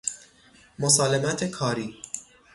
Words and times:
مسالمت 0.79 1.43
کاری 1.43 1.99